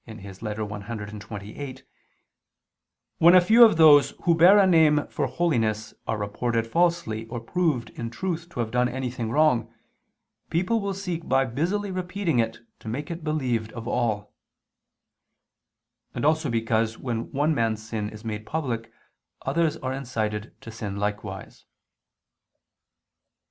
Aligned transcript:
ad 0.07 0.17
pleb. 0.19 0.55
Hipponens. 0.57 1.19
lxxviii): 1.21 1.83
"When 3.19 3.35
a 3.35 3.39
few 3.39 3.63
of 3.63 3.77
those 3.77 4.15
who 4.23 4.33
bear 4.33 4.57
a 4.57 4.65
name 4.65 5.05
for 5.09 5.27
holiness 5.27 5.93
are 6.07 6.17
reported 6.17 6.65
falsely 6.65 7.27
or 7.27 7.39
proved 7.39 7.91
in 7.91 8.09
truth 8.09 8.49
to 8.49 8.61
have 8.61 8.71
done 8.71 8.89
anything 8.89 9.29
wrong, 9.29 9.71
people 10.49 10.81
will 10.81 10.95
seek 10.95 11.29
by 11.29 11.45
busily 11.45 11.91
repeating 11.91 12.39
it 12.39 12.61
to 12.79 12.87
make 12.87 13.11
it 13.11 13.23
believed 13.23 13.71
of 13.73 13.87
all": 13.87 14.33
and 16.15 16.25
also 16.25 16.49
because 16.49 16.97
when 16.97 17.31
one 17.31 17.53
man's 17.53 17.87
sin 17.87 18.09
is 18.09 18.25
made 18.25 18.43
public 18.43 18.91
others 19.43 19.77
are 19.85 19.93
incited 19.93 20.59
to 20.61 20.71
sin 20.71 20.95
likewise. 20.95 21.65